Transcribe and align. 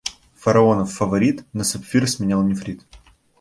Фараонов 0.35 0.91
фаворит 0.93 1.45
на 1.53 1.63
сапфир 1.63 2.09
сменял 2.09 2.41
нефрит. 2.41 2.81